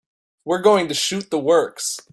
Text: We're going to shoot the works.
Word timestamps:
We're 0.45 0.61
going 0.63 0.87
to 0.87 0.95
shoot 0.95 1.29
the 1.29 1.37
works. 1.37 1.99